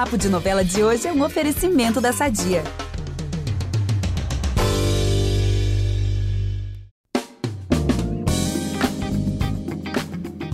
Papo 0.00 0.16
de 0.16 0.30
Novela 0.30 0.64
de 0.64 0.82
hoje 0.82 1.06
é 1.06 1.12
um 1.12 1.22
oferecimento 1.22 2.00
da 2.00 2.10
Sadia. 2.10 2.62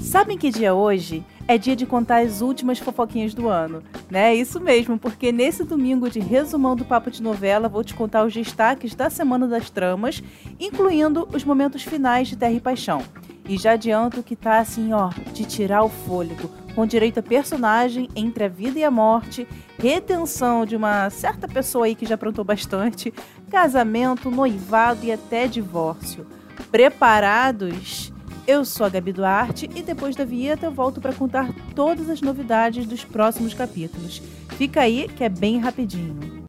Sabem 0.03 0.37
que 0.37 0.51
dia 0.51 0.75
hoje? 0.75 1.25
É 1.47 1.57
dia 1.57 1.77
de 1.77 1.87
contar 1.87 2.25
as 2.25 2.41
últimas 2.41 2.81
fofoquinhas 2.81 3.35
do 3.35 3.49
ano, 3.49 3.85
né? 4.11 4.35
Isso 4.35 4.59
mesmo, 4.59 4.99
porque 4.99 5.31
nesse 5.31 5.63
domingo 5.63 6.11
de 6.11 6.19
resumão 6.19 6.75
do 6.75 6.85
Papo 6.85 7.09
de 7.09 7.23
Novela, 7.23 7.69
vou 7.69 7.85
te 7.85 7.95
contar 7.95 8.27
os 8.27 8.35
destaques 8.35 8.97
da 8.97 9.09
semana 9.09 9.47
das 9.47 9.71
tramas, 9.71 10.21
incluindo 10.59 11.29
os 11.33 11.45
momentos 11.45 11.85
finais 11.85 12.27
de 12.27 12.35
Terra 12.35 12.55
e 12.55 12.61
Paixão. 12.61 13.01
E 13.49 13.57
já 13.57 13.73
adianto 13.73 14.23
que 14.23 14.35
tá 14.35 14.59
assim, 14.59 14.93
ó, 14.93 15.11
de 15.33 15.45
tirar 15.45 15.83
o 15.85 15.89
fôlego, 15.89 16.51
com 16.75 16.85
direito 16.85 17.21
a 17.21 17.23
personagem 17.23 18.09
entre 18.15 18.45
a 18.45 18.49
vida 18.49 18.79
e 18.79 18.85
a 18.85 18.91
morte, 18.91 19.47
retenção 19.79 20.67
de 20.67 20.75
uma 20.75 21.09
certa 21.11 21.47
pessoa 21.47 21.87
aí 21.87 21.95
que 21.95 22.07
já 22.07 22.17
aprontou 22.17 22.45
bastante, 22.45 23.15
casamento, 23.51 24.31
noivado 24.31 25.05
e 25.05 25.13
até 25.13 25.47
divórcio. 25.47 26.27
Preparados? 26.71 28.13
Eu 28.47 28.65
sou 28.65 28.87
a 28.87 28.89
Gabi 28.89 29.13
Duarte 29.13 29.69
e 29.75 29.83
depois 29.83 30.15
da 30.15 30.25
vinheta 30.25 30.67
eu 30.67 30.73
volto 30.73 31.01
para 31.01 31.13
contar 31.13 31.53
todas 31.75 32.09
as 32.09 32.21
novidades 32.21 32.87
dos 32.87 33.05
próximos 33.05 33.55
capítulos. 33.55 34.23
Fica 34.57 34.83
aí 34.83 35.09
que 35.09 35.25
é 35.25 35.29
bem 35.29 35.59
rapidinho. 35.59 36.45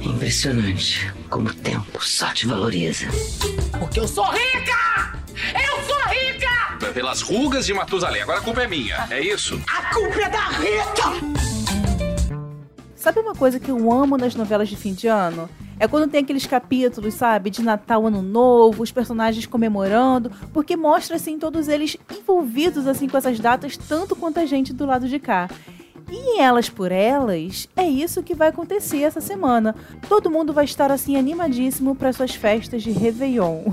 Impressionante 0.00 1.12
como 1.28 1.48
o 1.48 1.54
tempo 1.54 2.04
só 2.04 2.32
te 2.32 2.46
valoriza. 2.46 3.06
Porque 3.78 3.98
eu 3.98 4.06
sou 4.06 4.24
rica! 4.30 5.21
Eu 5.54 5.82
sou 5.82 5.96
rica! 6.08 6.92
Pelas 6.92 7.20
rugas 7.20 7.66
de 7.66 7.74
Matusalém, 7.74 8.22
agora 8.22 8.38
a 8.38 8.42
culpa 8.42 8.62
é 8.62 8.68
minha, 8.68 9.06
é 9.10 9.20
isso? 9.20 9.60
A 9.68 9.92
culpa 9.92 10.20
é 10.20 10.28
da 10.28 10.48
Rita! 10.48 11.42
Sabe 12.94 13.18
uma 13.18 13.34
coisa 13.34 13.58
que 13.58 13.68
eu 13.68 13.90
amo 13.90 14.16
nas 14.16 14.36
novelas 14.36 14.68
de 14.68 14.76
fim 14.76 14.94
de 14.94 15.08
ano? 15.08 15.50
É 15.80 15.88
quando 15.88 16.08
tem 16.08 16.20
aqueles 16.20 16.46
capítulos, 16.46 17.14
sabe, 17.14 17.50
de 17.50 17.60
Natal, 17.60 18.06
Ano 18.06 18.22
Novo, 18.22 18.84
os 18.84 18.92
personagens 18.92 19.44
comemorando, 19.46 20.30
porque 20.52 20.76
mostra 20.76 21.16
assim 21.16 21.36
todos 21.36 21.66
eles 21.66 21.96
envolvidos 22.16 22.86
assim 22.86 23.08
com 23.08 23.16
essas 23.16 23.40
datas 23.40 23.76
tanto 23.76 24.14
quanto 24.14 24.38
a 24.38 24.46
gente 24.46 24.72
do 24.72 24.86
lado 24.86 25.08
de 25.08 25.18
cá. 25.18 25.48
E 26.08 26.38
elas 26.40 26.68
por 26.68 26.92
elas, 26.92 27.68
é 27.74 27.84
isso 27.88 28.22
que 28.22 28.34
vai 28.34 28.48
acontecer 28.48 29.02
essa 29.02 29.20
semana. 29.20 29.74
Todo 30.08 30.30
mundo 30.30 30.52
vai 30.52 30.64
estar 30.66 30.92
assim 30.92 31.16
animadíssimo 31.16 31.96
para 31.96 32.12
suas 32.12 32.34
festas 32.34 32.82
de 32.82 32.92
Réveillon. 32.92 33.64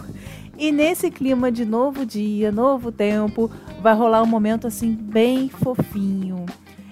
E 0.59 0.73
nesse 0.73 1.09
clima 1.09 1.49
de 1.49 1.63
novo 1.63 2.05
dia, 2.05 2.51
novo 2.51 2.91
tempo, 2.91 3.49
vai 3.81 3.95
rolar 3.95 4.21
um 4.21 4.25
momento 4.25 4.67
assim 4.67 4.93
bem 4.93 5.47
fofinho. 5.47 6.45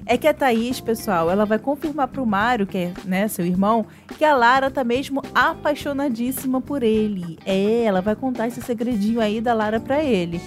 É 0.05 0.17
que 0.17 0.25
a 0.25 0.33
Thaís, 0.33 0.79
pessoal, 0.79 1.29
ela 1.29 1.45
vai 1.45 1.59
confirmar 1.59 2.07
pro 2.07 2.25
Mário, 2.25 2.65
que 2.65 2.77
é 2.77 2.93
né, 3.03 3.27
seu 3.27 3.45
irmão, 3.45 3.85
que 4.17 4.23
a 4.23 4.33
Lara 4.33 4.71
tá 4.71 4.85
mesmo 4.85 5.21
apaixonadíssima 5.35 6.61
por 6.61 6.81
ele. 6.81 7.37
É, 7.45 7.83
ela 7.83 7.99
vai 7.99 8.15
contar 8.15 8.47
esse 8.47 8.61
segredinho 8.61 9.19
aí 9.19 9.41
da 9.41 9.53
Lara 9.53 9.81
pra 9.81 10.01
ele. 10.01 10.41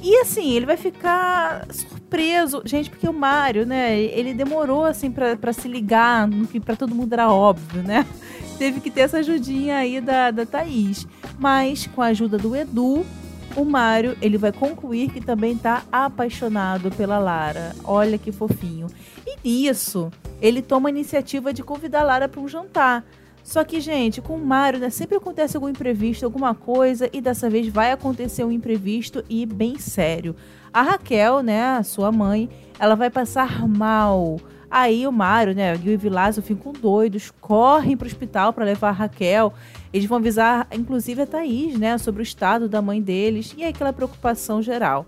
E 0.00 0.16
assim, 0.18 0.52
ele 0.52 0.64
vai 0.64 0.76
ficar 0.76 1.66
surpreso. 1.72 2.62
Gente, 2.64 2.88
porque 2.88 3.08
o 3.08 3.12
Mário, 3.12 3.66
né, 3.66 3.98
ele 3.98 4.32
demorou 4.32 4.84
assim 4.84 5.10
para 5.10 5.52
se 5.52 5.66
ligar 5.66 6.28
no 6.28 6.46
que 6.46 6.60
para 6.60 6.76
todo 6.76 6.94
mundo 6.94 7.12
era 7.12 7.32
óbvio, 7.32 7.82
né? 7.82 8.06
Teve 8.60 8.78
que 8.78 8.90
ter 8.90 9.00
essa 9.00 9.20
ajudinha 9.20 9.78
aí 9.78 10.02
da, 10.02 10.30
da 10.30 10.44
Thaís. 10.44 11.06
Mas 11.38 11.86
com 11.86 12.02
a 12.02 12.08
ajuda 12.08 12.36
do 12.36 12.54
Edu, 12.54 13.06
o 13.56 13.64
Mário 13.64 14.14
ele 14.20 14.36
vai 14.36 14.52
concluir 14.52 15.10
que 15.10 15.18
também 15.18 15.52
está 15.52 15.82
apaixonado 15.90 16.90
pela 16.90 17.18
Lara. 17.18 17.74
Olha 17.82 18.18
que 18.18 18.30
fofinho. 18.30 18.88
E 19.26 19.38
nisso, 19.42 20.12
ele 20.42 20.60
toma 20.60 20.90
a 20.90 20.92
iniciativa 20.92 21.54
de 21.54 21.62
convidar 21.62 22.00
a 22.00 22.04
Lara 22.04 22.28
para 22.28 22.38
um 22.38 22.46
jantar. 22.46 23.02
Só 23.42 23.64
que, 23.64 23.80
gente, 23.80 24.20
com 24.20 24.34
o 24.34 24.44
Mário, 24.44 24.78
né, 24.78 24.90
sempre 24.90 25.16
acontece 25.16 25.56
algum 25.56 25.70
imprevisto, 25.70 26.26
alguma 26.26 26.54
coisa, 26.54 27.08
e 27.14 27.22
dessa 27.22 27.48
vez 27.48 27.66
vai 27.66 27.92
acontecer 27.92 28.44
um 28.44 28.52
imprevisto 28.52 29.24
e 29.26 29.46
bem 29.46 29.78
sério. 29.78 30.36
A 30.70 30.82
Raquel, 30.82 31.42
né, 31.42 31.62
a 31.62 31.82
sua 31.82 32.12
mãe, 32.12 32.50
ela 32.78 32.94
vai 32.94 33.08
passar 33.08 33.66
mal. 33.66 34.38
Aí 34.70 35.06
o 35.06 35.10
Mário, 35.10 35.54
né, 35.54 35.74
e 35.82 35.94
o 35.94 35.98
Vilásio 35.98 36.42
ficam 36.42 36.72
doidos, 36.72 37.32
correm 37.40 37.96
para 37.96 38.06
o 38.06 38.08
hospital 38.08 38.52
para 38.52 38.64
levar 38.64 38.90
a 38.90 38.92
Raquel. 38.92 39.52
Eles 39.92 40.06
vão 40.06 40.18
avisar, 40.18 40.68
inclusive, 40.72 41.22
a 41.22 41.26
Thaís, 41.26 41.76
né, 41.76 41.98
sobre 41.98 42.22
o 42.22 42.24
estado 42.24 42.68
da 42.68 42.80
mãe 42.80 43.02
deles 43.02 43.52
e 43.58 43.64
aquela 43.64 43.92
preocupação 43.92 44.62
geral. 44.62 45.06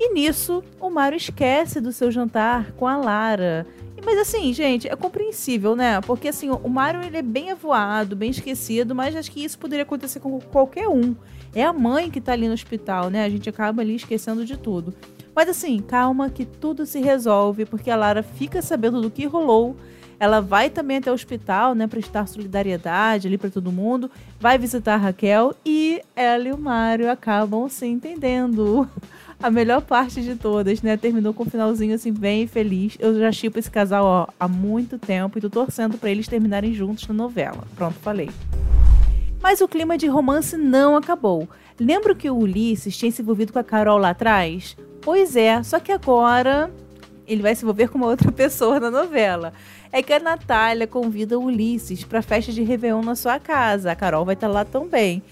E 0.00 0.12
nisso, 0.12 0.64
o 0.80 0.90
Mário 0.90 1.16
esquece 1.16 1.80
do 1.80 1.92
seu 1.92 2.10
jantar 2.10 2.72
com 2.72 2.86
a 2.86 2.96
Lara. 2.96 3.64
Mas 4.04 4.18
assim, 4.18 4.52
gente, 4.52 4.88
é 4.88 4.96
compreensível, 4.96 5.76
né? 5.76 6.00
Porque 6.00 6.28
assim, 6.28 6.48
o 6.50 6.68
Mário 6.68 7.02
ele 7.02 7.16
é 7.16 7.22
bem 7.22 7.50
avoado, 7.50 8.16
bem 8.16 8.30
esquecido, 8.30 8.94
mas 8.94 9.14
acho 9.14 9.30
que 9.30 9.44
isso 9.44 9.58
poderia 9.58 9.82
acontecer 9.82 10.20
com 10.20 10.40
qualquer 10.40 10.88
um. 10.88 11.14
É 11.54 11.64
a 11.64 11.72
mãe 11.72 12.10
que 12.10 12.20
tá 12.20 12.32
ali 12.32 12.46
no 12.46 12.54
hospital, 12.54 13.10
né? 13.10 13.24
A 13.24 13.28
gente 13.28 13.48
acaba 13.48 13.82
ali 13.82 13.94
esquecendo 13.94 14.44
de 14.44 14.56
tudo. 14.56 14.94
Mas 15.38 15.50
assim, 15.50 15.78
calma 15.78 16.28
que 16.28 16.44
tudo 16.44 16.84
se 16.84 16.98
resolve, 16.98 17.64
porque 17.64 17.92
a 17.92 17.94
Lara 17.94 18.24
fica 18.24 18.60
sabendo 18.60 19.00
do 19.00 19.08
que 19.08 19.24
rolou. 19.24 19.76
Ela 20.18 20.40
vai 20.40 20.68
também 20.68 20.96
até 20.96 21.12
o 21.12 21.14
hospital, 21.14 21.76
né, 21.76 21.86
prestar 21.86 22.26
solidariedade 22.26 23.28
ali 23.28 23.38
para 23.38 23.48
todo 23.48 23.70
mundo, 23.70 24.10
vai 24.40 24.58
visitar 24.58 24.94
a 24.94 24.96
Raquel 24.96 25.54
e 25.64 26.02
ela 26.16 26.48
e 26.48 26.50
o 26.50 26.58
Mário 26.58 27.08
acabam 27.08 27.68
se 27.68 27.86
entendendo. 27.86 28.88
A 29.40 29.48
melhor 29.48 29.80
parte 29.82 30.20
de 30.20 30.34
todas, 30.34 30.82
né? 30.82 30.96
Terminou 30.96 31.32
com 31.32 31.44
um 31.44 31.48
finalzinho 31.48 31.94
assim 31.94 32.12
bem 32.12 32.48
feliz. 32.48 32.96
Eu 32.98 33.16
já 33.20 33.30
chipo 33.30 33.60
esse 33.60 33.70
casal 33.70 34.04
ó, 34.04 34.26
há 34.40 34.48
muito 34.48 34.98
tempo 34.98 35.38
e 35.38 35.40
tô 35.40 35.48
torcendo 35.48 35.96
para 35.96 36.10
eles 36.10 36.26
terminarem 36.26 36.74
juntos 36.74 37.06
na 37.06 37.14
novela. 37.14 37.62
Pronto, 37.76 37.94
falei. 38.00 38.28
Mas 39.40 39.60
o 39.60 39.68
clima 39.68 39.96
de 39.96 40.08
romance 40.08 40.56
não 40.56 40.96
acabou. 40.96 41.48
Lembra 41.78 42.16
que 42.16 42.28
o 42.28 42.36
Ulisses 42.36 42.96
tinha 42.96 43.12
se 43.12 43.22
envolvido 43.22 43.52
com 43.52 43.60
a 43.60 43.64
Carol 43.64 43.98
lá 43.98 44.10
atrás? 44.10 44.76
Pois 45.08 45.36
é, 45.36 45.62
só 45.62 45.80
que 45.80 45.90
agora 45.90 46.70
ele 47.26 47.40
vai 47.40 47.54
se 47.54 47.64
envolver 47.64 47.88
com 47.88 47.96
uma 47.96 48.08
outra 48.08 48.28
pessoa 48.30 48.78
na 48.78 48.90
novela. 48.90 49.54
É 49.90 50.02
que 50.02 50.12
a 50.12 50.20
Natália 50.20 50.86
convida 50.86 51.38
o 51.38 51.44
Ulisses 51.44 52.04
para 52.04 52.20
festa 52.20 52.52
de 52.52 52.62
Réveillon 52.62 53.00
na 53.00 53.16
sua 53.16 53.38
casa. 53.40 53.90
A 53.90 53.96
Carol 53.96 54.26
vai 54.26 54.34
estar 54.34 54.48
tá 54.48 54.52
lá 54.52 54.66
também. 54.66 55.22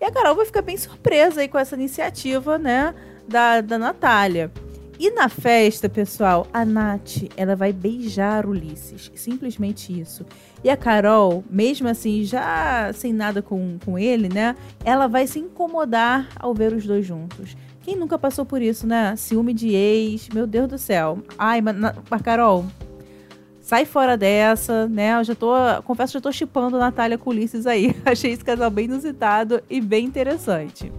E 0.00 0.04
a 0.06 0.10
Carol 0.10 0.36
vai 0.36 0.46
ficar 0.46 0.62
bem 0.62 0.78
surpresa 0.78 1.42
aí 1.42 1.48
com 1.48 1.58
essa 1.58 1.74
iniciativa, 1.76 2.56
né, 2.56 2.94
da, 3.28 3.60
da 3.60 3.76
Natália. 3.76 4.50
E 4.98 5.10
na 5.10 5.28
festa, 5.28 5.86
pessoal, 5.86 6.46
a 6.50 6.64
Nath, 6.64 7.24
ela 7.36 7.54
vai 7.54 7.74
beijar 7.74 8.46
Ulisses. 8.46 9.12
Simplesmente 9.14 10.00
isso. 10.00 10.24
E 10.64 10.70
a 10.70 10.78
Carol, 10.78 11.44
mesmo 11.50 11.88
assim, 11.88 12.24
já 12.24 12.90
sem 12.94 13.12
nada 13.12 13.42
com, 13.42 13.76
com 13.84 13.98
ele, 13.98 14.30
né? 14.30 14.56
Ela 14.82 15.06
vai 15.06 15.26
se 15.26 15.38
incomodar 15.38 16.26
ao 16.36 16.54
ver 16.54 16.72
os 16.72 16.86
dois 16.86 17.04
juntos. 17.04 17.54
Quem 17.86 17.94
nunca 17.94 18.18
passou 18.18 18.44
por 18.44 18.60
isso, 18.60 18.84
né? 18.84 19.14
Ciúme 19.14 19.54
de 19.54 19.68
ex, 19.68 20.28
meu 20.30 20.44
Deus 20.44 20.68
do 20.68 20.76
céu. 20.76 21.22
Ai, 21.38 21.60
mas, 21.60 21.76
mas 22.10 22.20
Carol, 22.20 22.66
sai 23.60 23.84
fora 23.84 24.16
dessa, 24.16 24.88
né? 24.88 25.16
Eu 25.16 25.22
já 25.22 25.36
tô, 25.36 25.52
confesso, 25.84 26.14
já 26.14 26.20
tô 26.20 26.32
chipando 26.32 26.80
Natália 26.80 27.16
com 27.16 27.30
Ulisses 27.30 27.64
aí. 27.64 27.94
Achei 28.04 28.32
esse 28.32 28.44
casal 28.44 28.72
bem 28.72 28.86
inusitado 28.86 29.62
e 29.70 29.80
bem 29.80 30.04
interessante. 30.04 30.92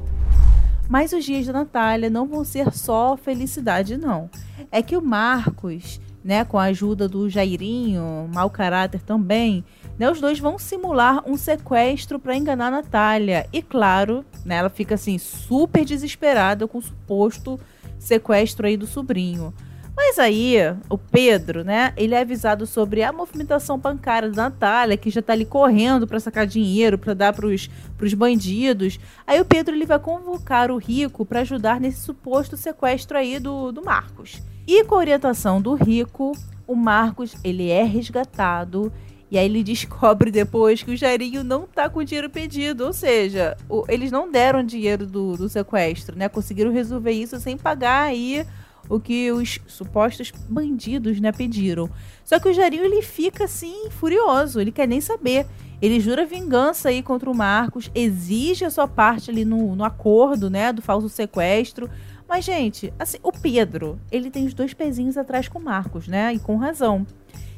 Mas 0.87 1.11
os 1.11 1.25
dias 1.25 1.45
da 1.45 1.51
Natália 1.51 2.09
não 2.09 2.25
vão 2.25 2.45
ser 2.45 2.71
só 2.71 3.17
felicidade, 3.17 3.97
não. 3.97 4.29
É 4.71 4.81
que 4.81 4.95
o 4.95 5.01
Marcos, 5.01 5.99
né, 6.23 6.45
com 6.45 6.57
a 6.57 6.63
ajuda 6.63 7.05
do 7.09 7.29
Jairinho, 7.29 8.29
mau 8.33 8.49
caráter 8.49 9.01
também, 9.01 9.61
né, 9.97 10.09
os 10.09 10.21
dois 10.21 10.39
vão 10.39 10.59
simular 10.59 11.23
um 11.27 11.37
sequestro 11.37 12.19
para 12.19 12.35
enganar 12.35 12.71
Natália. 12.71 13.47
E 13.51 13.61
claro, 13.61 14.23
né, 14.45 14.57
ela 14.57 14.69
fica 14.69 14.95
assim 14.95 15.17
super 15.17 15.83
desesperada 15.83 16.67
com 16.67 16.77
o 16.77 16.81
suposto 16.81 17.59
sequestro 17.97 18.67
aí 18.67 18.77
do 18.77 18.85
sobrinho. 18.85 19.53
Mas 19.95 20.19
aí, 20.19 20.57
o 20.91 20.97
Pedro, 20.97 21.63
né, 21.63 21.91
ele 21.97 22.13
é 22.13 22.21
avisado 22.21 22.67
sobre 22.67 23.01
a 23.01 23.11
movimentação 23.11 23.79
bancária 23.79 24.29
da 24.29 24.43
Natália, 24.43 24.95
que 24.95 25.09
já 25.09 25.23
tá 25.23 25.33
ali 25.33 25.43
correndo 25.43 26.05
para 26.05 26.19
sacar 26.19 26.45
dinheiro, 26.45 26.99
para 26.99 27.15
dar 27.15 27.33
pros, 27.33 27.67
pros 27.97 28.13
bandidos. 28.13 28.99
Aí 29.25 29.41
o 29.41 29.45
Pedro 29.45 29.73
ele 29.73 29.87
vai 29.87 29.97
convocar 29.97 30.69
o 30.69 30.77
Rico 30.77 31.25
para 31.25 31.39
ajudar 31.39 31.81
nesse 31.81 32.01
suposto 32.01 32.55
sequestro 32.55 33.17
aí 33.17 33.39
do, 33.39 33.71
do 33.71 33.83
Marcos. 33.83 34.39
E 34.67 34.83
com 34.83 34.93
a 34.93 34.99
orientação 34.99 35.59
do 35.59 35.73
Rico, 35.73 36.33
o 36.67 36.75
Marcos, 36.75 37.35
ele 37.43 37.71
é 37.71 37.83
resgatado 37.83 38.93
e 39.29 39.37
aí 39.37 39.45
ele 39.45 39.63
descobre 39.63 40.31
depois 40.31 40.81
que 40.81 40.91
o 40.91 40.97
Jairinho 40.97 41.43
não 41.43 41.67
tá 41.67 41.89
com 41.89 41.99
o 41.99 42.05
dinheiro 42.05 42.29
pedido. 42.29 42.85
Ou 42.85 42.93
seja, 42.93 43.57
o, 43.67 43.83
eles 43.89 44.11
não 44.11 44.31
deram 44.31 44.63
dinheiro 44.63 45.05
do, 45.05 45.35
do 45.35 45.49
sequestro, 45.49 46.17
né? 46.17 46.29
Conseguiram 46.29 46.71
resolver 46.71 47.11
isso 47.11 47.37
sem 47.39 47.57
pagar 47.57 48.03
aí 48.03 48.45
o 48.89 49.01
que 49.01 49.29
os 49.33 49.59
supostos 49.67 50.31
bandidos, 50.47 51.19
né, 51.19 51.31
pediram. 51.33 51.89
Só 52.23 52.39
que 52.39 52.47
o 52.47 52.53
Jairinho, 52.53 52.85
ele 52.85 53.01
fica, 53.01 53.43
assim, 53.43 53.89
furioso. 53.89 54.61
Ele 54.61 54.71
quer 54.71 54.87
nem 54.87 55.01
saber. 55.01 55.45
Ele 55.81 55.99
jura 55.99 56.25
vingança 56.25 56.89
aí 56.89 57.03
contra 57.03 57.29
o 57.29 57.35
Marcos, 57.35 57.91
exige 57.93 58.65
a 58.65 58.69
sua 58.69 58.87
parte 58.87 59.29
ali 59.29 59.45
no, 59.45 59.75
no 59.75 59.83
acordo, 59.83 60.49
né, 60.49 60.73
do 60.73 60.81
falso 60.81 61.07
sequestro. 61.07 61.89
Mas, 62.27 62.45
gente, 62.45 62.91
assim, 62.97 63.17
o 63.21 63.31
Pedro, 63.31 63.99
ele 64.11 64.31
tem 64.31 64.45
os 64.45 64.53
dois 64.53 64.73
pezinhos 64.73 65.17
atrás 65.17 65.47
com 65.47 65.59
o 65.59 65.63
Marcos, 65.63 66.07
né? 66.07 66.33
E 66.33 66.39
com 66.39 66.57
razão. 66.57 67.05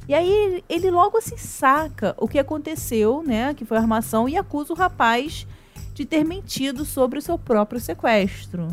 E 0.10 0.14
aí 0.16 0.64
ele 0.68 0.90
logo 0.90 1.20
assim 1.20 1.38
saca 1.38 2.16
o 2.18 2.28
que 2.28 2.40
aconteceu, 2.40 3.22
né? 3.24 3.54
Que 3.54 3.64
foi 3.64 3.78
a 3.78 3.80
armação, 3.80 4.28
e 4.28 4.36
acusa 4.36 4.74
o 4.74 4.76
rapaz 4.76 5.46
de 5.94 6.04
ter 6.04 6.26
mentido 6.26 6.84
sobre 6.84 7.20
o 7.20 7.22
seu 7.22 7.38
próprio 7.38 7.80
sequestro. 7.80 8.68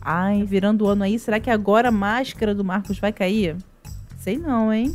Ai, 0.00 0.42
virando 0.42 0.84
o 0.84 0.88
ano 0.88 1.04
aí, 1.04 1.16
será 1.16 1.38
que 1.38 1.48
agora 1.48 1.90
a 1.90 1.92
máscara 1.92 2.52
do 2.52 2.64
Marcos 2.64 2.98
vai 2.98 3.12
cair? 3.12 3.56
Sei 4.18 4.36
não, 4.36 4.72
hein? 4.72 4.92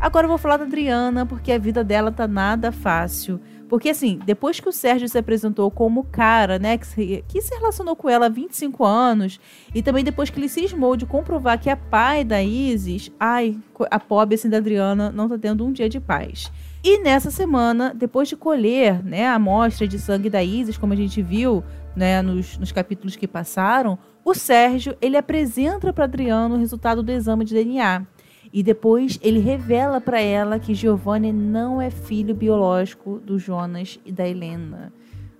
Agora 0.00 0.24
eu 0.24 0.30
vou 0.30 0.38
falar 0.38 0.56
da 0.56 0.64
Adriana, 0.64 1.26
porque 1.26 1.52
a 1.52 1.58
vida 1.58 1.84
dela 1.84 2.10
tá 2.10 2.26
nada 2.26 2.72
fácil. 2.72 3.38
Porque, 3.68 3.90
assim, 3.90 4.20
depois 4.24 4.60
que 4.60 4.68
o 4.68 4.72
Sérgio 4.72 5.08
se 5.08 5.18
apresentou 5.18 5.70
como 5.70 6.04
cara, 6.04 6.58
né, 6.58 6.78
que 6.78 6.86
se, 6.86 7.24
que 7.26 7.40
se 7.40 7.54
relacionou 7.54 7.96
com 7.96 8.08
ela 8.08 8.26
há 8.26 8.28
25 8.28 8.84
anos, 8.84 9.40
e 9.74 9.82
também 9.82 10.04
depois 10.04 10.30
que 10.30 10.38
ele 10.38 10.48
cismou 10.48 10.96
de 10.96 11.04
comprovar 11.04 11.60
que 11.60 11.68
é 11.68 11.74
pai 11.74 12.22
da 12.22 12.42
Isis, 12.42 13.10
ai, 13.18 13.58
a 13.90 13.98
pobre, 13.98 14.36
assim, 14.36 14.48
da 14.48 14.58
Adriana 14.58 15.10
não 15.10 15.28
tá 15.28 15.36
tendo 15.36 15.66
um 15.66 15.72
dia 15.72 15.88
de 15.88 15.98
paz. 15.98 16.52
E 16.84 17.02
nessa 17.02 17.32
semana, 17.32 17.92
depois 17.92 18.28
de 18.28 18.36
colher, 18.36 19.04
né, 19.04 19.26
a 19.26 19.34
amostra 19.34 19.88
de 19.88 19.98
sangue 19.98 20.30
da 20.30 20.42
Isis, 20.44 20.78
como 20.78 20.92
a 20.92 20.96
gente 20.96 21.20
viu, 21.20 21.64
né, 21.96 22.22
nos, 22.22 22.56
nos 22.58 22.70
capítulos 22.70 23.16
que 23.16 23.26
passaram, 23.26 23.98
o 24.24 24.34
Sérgio, 24.34 24.96
ele 25.00 25.16
apresenta 25.16 25.92
para 25.92 26.04
Adriana 26.04 26.54
o 26.54 26.58
resultado 26.58 27.02
do 27.02 27.10
exame 27.10 27.44
de 27.44 27.54
DNA. 27.54 28.06
E 28.56 28.62
depois 28.62 29.18
ele 29.20 29.38
revela 29.38 30.00
para 30.00 30.18
ela 30.18 30.58
que 30.58 30.72
Giovanni 30.72 31.30
não 31.30 31.78
é 31.78 31.90
filho 31.90 32.34
biológico 32.34 33.20
do 33.22 33.38
Jonas 33.38 34.00
e 34.02 34.10
da 34.10 34.26
Helena. 34.26 34.90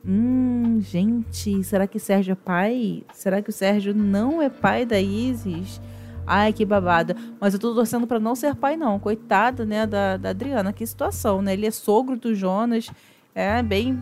Hum, 0.07 0.81
gente, 0.83 1.65
será 1.65 1.87
que 1.87 1.99
Sérgio 1.99 2.33
é 2.33 2.35
pai? 2.35 3.05
Será 3.15 3.41
que 3.41 3.49
o 3.49 3.53
Sérgio 3.55 3.95
não 3.95 4.43
é 4.43 4.51
pai 4.51 4.85
da 4.85 5.01
Isis? 5.01 5.81
Ai, 6.27 6.53
que 6.53 6.67
babada. 6.67 7.17
Mas 7.41 7.55
eu 7.55 7.59
tô 7.59 7.75
torcendo 7.75 8.07
para 8.07 8.21
não 8.21 8.35
ser 8.35 8.55
pai, 8.55 8.77
não. 8.77 8.99
Coitada, 8.99 9.65
né, 9.65 9.87
da, 9.87 10.19
da 10.19 10.29
Adriana. 10.29 10.71
Que 10.71 10.87
situação, 10.87 11.41
né? 11.41 11.55
Ele 11.55 11.65
é 11.65 11.71
sogro 11.71 12.19
do 12.19 12.35
Jonas. 12.35 12.91
É 13.35 13.62
bem. 13.62 13.99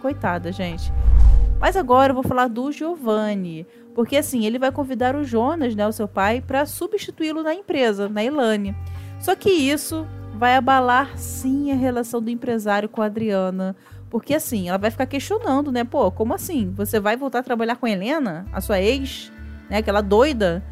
Coitada, 0.00 0.52
gente. 0.52 0.92
Mas 1.64 1.78
agora 1.78 2.10
eu 2.10 2.14
vou 2.14 2.22
falar 2.22 2.46
do 2.46 2.70
Giovanni. 2.70 3.66
Porque 3.94 4.18
assim, 4.18 4.44
ele 4.44 4.58
vai 4.58 4.70
convidar 4.70 5.16
o 5.16 5.24
Jonas, 5.24 5.74
né, 5.74 5.88
o 5.88 5.92
seu 5.92 6.06
pai, 6.06 6.42
para 6.46 6.66
substituí-lo 6.66 7.42
na 7.42 7.54
empresa, 7.54 8.06
na 8.06 8.22
Elane. 8.22 8.76
Só 9.18 9.34
que 9.34 9.48
isso 9.48 10.06
vai 10.34 10.56
abalar 10.56 11.16
sim 11.16 11.72
a 11.72 11.74
relação 11.74 12.20
do 12.20 12.28
empresário 12.28 12.86
com 12.86 13.00
a 13.00 13.06
Adriana. 13.06 13.74
Porque 14.10 14.34
assim, 14.34 14.68
ela 14.68 14.76
vai 14.76 14.90
ficar 14.90 15.06
questionando, 15.06 15.72
né? 15.72 15.84
Pô, 15.84 16.10
como 16.10 16.34
assim? 16.34 16.70
Você 16.76 17.00
vai 17.00 17.16
voltar 17.16 17.38
a 17.38 17.42
trabalhar 17.42 17.76
com 17.76 17.86
a 17.86 17.90
Helena, 17.90 18.44
a 18.52 18.60
sua 18.60 18.78
ex, 18.78 19.32
né? 19.70 19.78
Aquela 19.78 20.02
doida? 20.02 20.62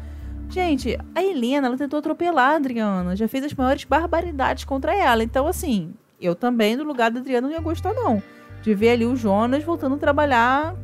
Gente, 0.47 0.95
a 1.15 1.23
Helena, 1.23 1.69
ela 1.69 1.77
tentou 1.77 1.97
atropelar 1.97 2.51
a 2.51 2.55
Adriana, 2.57 3.15
já 3.15 3.27
fez 3.27 3.43
as 3.43 3.53
maiores 3.55 3.83
barbaridades 3.83 4.63
contra 4.63 4.95
ela. 4.95 5.23
Então, 5.23 5.47
assim, 5.47 5.91
eu 6.21 6.35
também, 6.35 6.75
no 6.75 6.83
lugar 6.83 7.09
da 7.09 7.19
Adriana, 7.19 7.47
não 7.47 7.55
ia 7.55 7.61
gostar, 7.61 7.95
não. 7.95 8.21
De 8.63 8.73
ver 8.73 8.91
ali 8.91 9.05
o 9.05 9.15
Jonas 9.15 9.63
voltando 9.63 9.95
a 9.95 9.99
trabalhar 9.99 10.75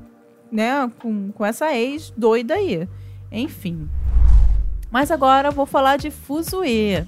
né, 0.52 0.92
com, 1.02 1.31
com 1.31 1.46
essa 1.46 1.74
ex 1.76 2.14
doida 2.16 2.54
aí. 2.54 2.88
Enfim. 3.31 3.90
Mas 4.92 5.10
agora 5.12 5.50
vou 5.50 5.66
falar 5.66 5.98
de 5.98 6.12
Fuzue. 6.12 7.08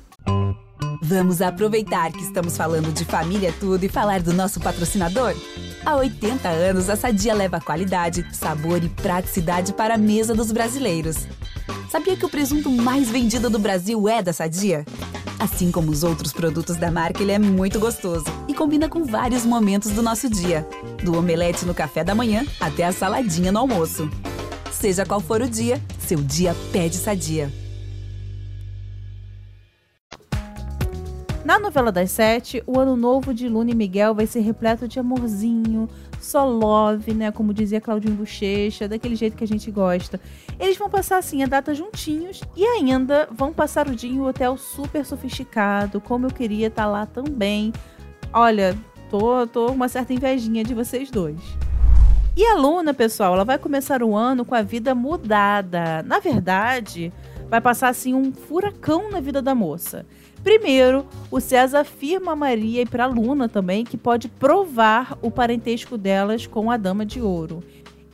Vamos 1.04 1.42
aproveitar 1.42 2.12
que 2.12 2.22
estamos 2.22 2.56
falando 2.56 2.94
de 2.94 3.04
família 3.04 3.54
tudo 3.60 3.84
e 3.84 3.90
falar 3.90 4.22
do 4.22 4.34
nosso 4.34 4.60
patrocinador? 4.60 5.34
Há 5.84 5.96
80 5.96 6.48
anos, 6.48 6.90
a 6.90 6.96
Sadia 6.96 7.34
leva 7.34 7.60
qualidade, 7.60 8.26
sabor 8.32 8.84
e 8.84 8.88
praticidade 8.88 9.74
para 9.74 9.96
a 9.96 9.98
mesa 9.98 10.36
dos 10.36 10.52
brasileiros. 10.52 11.28
Sabia 11.90 12.16
que 12.16 12.26
o 12.26 12.30
presunto 12.30 12.70
mais 12.70 13.10
vendido 13.10 13.50
do 13.50 13.58
Brasil 13.60 14.08
é 14.08 14.22
da 14.22 14.32
Sadia? 14.32 14.86
Assim 15.42 15.72
como 15.72 15.90
os 15.90 16.04
outros 16.04 16.32
produtos 16.32 16.78
da 16.78 16.92
marca, 16.92 17.24
ele 17.24 17.32
é 17.32 17.40
muito 17.40 17.80
gostoso 17.80 18.26
e 18.48 18.54
combina 18.54 18.88
com 18.88 19.04
vários 19.04 19.44
momentos 19.44 19.90
do 19.90 20.04
nosso 20.04 20.30
dia, 20.30 20.68
do 21.04 21.18
omelete 21.18 21.66
no 21.66 21.74
café 21.74 22.04
da 22.04 22.14
manhã 22.14 22.46
até 22.60 22.84
a 22.84 22.92
saladinha 22.92 23.52
no 23.52 23.58
almoço. 23.58 24.08
Seja 24.72 25.04
qual 25.04 25.20
for 25.20 25.42
o 25.42 25.50
dia, 25.50 25.82
seu 25.98 26.20
dia 26.20 26.56
pede 26.72 26.96
sadia. 26.96 27.52
Na 31.44 31.58
novela 31.58 31.92
das 31.92 32.12
sete, 32.12 32.62
o 32.68 32.80
ano 32.80 32.96
novo 32.96 33.34
de 33.34 33.50
Luna 33.50 33.72
e 33.72 33.76
Miguel 33.76 34.14
vai 34.14 34.28
ser 34.28 34.42
repleto 34.42 34.88
de 34.88 35.00
amorzinho, 35.00 35.90
só 36.24 36.46
love, 36.46 37.14
né? 37.14 37.32
Como 37.32 37.54
dizia 37.54 37.82
Claudinho 37.82 38.16
Bochecha, 38.16 38.88
daquele 38.88 39.16
jeito 39.16 39.36
que 39.36 39.44
a 39.44 39.48
gente 39.48 39.70
gosta. 39.72 40.20
Eles 40.60 40.78
vão 40.78 40.90
passar 40.90 41.18
assim 41.18 41.44
a 41.44 41.48
data 41.48 41.74
juntinhos 41.74 42.42
e 42.56 42.64
ainda 42.64 43.28
vão 43.32 43.52
passar 43.52 43.88
o 43.88 43.96
dia 43.96 44.10
em 44.10 44.20
um 44.20 44.28
hotel 44.28 44.58
super 44.58 45.06
sofisticado, 45.06 46.00
como 46.00 46.28
eu 46.28 46.32
queria 46.32 46.68
estar 46.68 46.84
tá 46.84 46.90
lá 46.90 47.06
também. 47.06 47.74
Olha, 48.32 48.78
tô, 49.10 49.46
tô 49.48 49.68
uma 49.68 49.90
certa 49.90 50.14
invejinha 50.14 50.64
de 50.64 50.74
vocês 50.74 51.10
dois. 51.10 51.40
E 52.36 52.46
a 52.46 52.56
Luna, 52.56 52.94
pessoal, 52.94 53.34
ela 53.34 53.44
vai 53.44 53.58
começar 53.58 54.02
o 54.02 54.16
ano 54.16 54.46
com 54.46 54.56
a 54.56 54.62
vida 54.62 54.96
mudada. 54.96 56.02
Na 56.04 56.20
verdade, 56.20 57.12
vai 57.50 57.60
passar 57.60 57.90
assim 57.90 58.14
um 58.14 58.32
furacão 58.32 59.12
na 59.12 59.20
vida 59.20 59.42
da 59.42 59.54
moça. 59.54 60.06
Primeiro, 60.44 61.06
o 61.30 61.40
César 61.40 61.82
afirma 61.82 62.32
a 62.32 62.36
Maria 62.36 62.82
e 62.82 62.86
para 62.86 63.06
Luna 63.06 63.48
também 63.48 63.84
que 63.86 63.98
pode 63.98 64.28
provar 64.28 65.18
o 65.22 65.30
parentesco 65.30 65.98
delas 65.98 66.48
com 66.48 66.72
a 66.72 66.78
Dama 66.78 67.06
de 67.06 67.22
Ouro. 67.22 67.64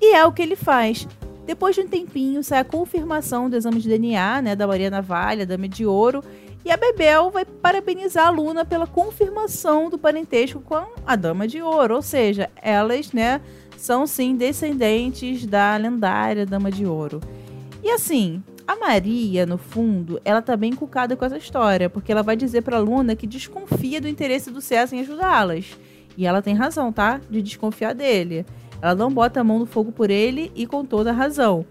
E 0.02 0.14
é 0.14 0.26
o 0.26 0.32
que 0.32 0.42
ele 0.42 0.56
faz. 0.56 1.08
Depois 1.46 1.76
de 1.76 1.82
um 1.82 1.88
tempinho, 1.88 2.44
sai 2.44 2.60
a 2.60 2.66
confirmação 2.66 3.50
do 3.50 3.56
exame 3.56 3.80
de 3.80 3.88
DNA 3.88 4.42
né, 4.42 4.56
da 4.56 4.68
Maria 4.68 4.90
Navalha, 4.90 5.46
Dama 5.46 5.68
de 5.70 5.86
Ouro, 5.86 6.22
e 6.66 6.72
a 6.72 6.76
Bebel 6.76 7.32
vai 7.32 7.46
parabenizar 7.46 8.28
a 8.28 8.30
Luna 8.30 8.66
pela 8.66 8.86
confirmação 8.86 9.90
do 9.90 9.98
parentesco 9.98 10.60
com 10.60 10.86
a 11.06 11.16
Dama 11.16 11.48
de 11.48 11.62
Ouro. 11.62 11.96
Ou 11.96 12.02
seja, 12.02 12.50
elas 12.62 13.14
né, 13.14 13.40
são 13.78 14.06
sim 14.06 14.36
descendentes 14.36 15.46
da 15.46 15.78
lendária 15.78 16.46
Dama 16.46 16.70
de 16.70 16.86
Ouro. 16.86 17.22
E 17.82 17.90
assim, 17.90 18.44
a 18.68 18.76
Maria, 18.76 19.46
no 19.46 19.58
fundo, 19.58 20.20
ela 20.26 20.42
tá 20.42 20.58
bem 20.58 20.72
encucada 20.72 21.16
com 21.16 21.24
essa 21.24 21.38
história, 21.38 21.90
porque 21.90 22.12
ela 22.12 22.22
vai 22.22 22.36
dizer 22.36 22.64
pra 22.64 22.80
Luna 22.80 23.16
que 23.16 23.26
desconfia 23.26 24.02
do 24.02 24.10
interesse 24.10 24.52
do 24.52 24.60
César 24.60 24.94
em 24.94 25.00
ajudá-las. 25.00 25.78
E 26.18 26.28
ela 26.28 26.42
tem 26.42 26.54
razão, 26.54 26.92
tá? 26.92 27.22
De 27.30 27.42
desconfiar 27.42 27.96
dele. 27.96 28.46
Ela 28.82 28.94
não 28.94 29.10
bota 29.10 29.40
a 29.40 29.44
mão 29.44 29.58
no 29.58 29.66
fogo 29.66 29.94
por 29.94 30.10
ele 30.10 30.52
e 30.54 30.68
com 30.68 30.84
toda 30.84 31.12
a 31.12 31.14
razão. 31.14 31.66